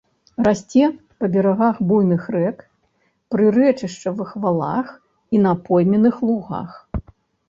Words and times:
Расце 0.45 0.85
па 1.19 1.25
берагах 1.33 1.81
буйных 1.91 2.23
рэк, 2.35 2.63
прырэчышчавых 3.35 4.31
валах 4.47 4.89
і 5.37 5.43
на 5.45 5.53
пойменных 5.69 6.15
лугах. 6.31 6.71